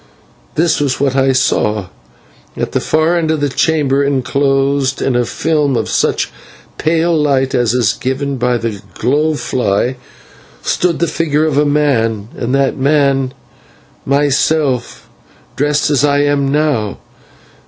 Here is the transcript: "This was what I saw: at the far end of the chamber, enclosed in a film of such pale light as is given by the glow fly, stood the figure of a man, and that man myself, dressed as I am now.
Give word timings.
"This 0.55 0.81
was 0.81 0.99
what 0.99 1.15
I 1.15 1.31
saw: 1.31 1.89
at 2.57 2.71
the 2.71 2.79
far 2.79 3.15
end 3.15 3.29
of 3.29 3.39
the 3.39 3.49
chamber, 3.49 4.03
enclosed 4.03 4.99
in 4.99 5.15
a 5.15 5.25
film 5.25 5.75
of 5.75 5.89
such 5.89 6.31
pale 6.79 7.15
light 7.15 7.53
as 7.53 7.75
is 7.75 7.93
given 7.93 8.37
by 8.37 8.57
the 8.57 8.81
glow 8.95 9.35
fly, 9.35 9.97
stood 10.63 10.97
the 10.97 11.07
figure 11.07 11.45
of 11.45 11.55
a 11.59 11.67
man, 11.67 12.29
and 12.35 12.55
that 12.55 12.77
man 12.77 13.35
myself, 14.03 15.07
dressed 15.55 15.91
as 15.91 16.03
I 16.03 16.21
am 16.21 16.51
now. 16.51 16.97